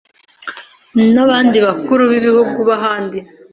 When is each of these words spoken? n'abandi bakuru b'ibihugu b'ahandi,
n'abandi 1.13 1.57
bakuru 1.65 2.01
b'ibihugu 2.11 2.59
b'ahandi, 2.67 3.19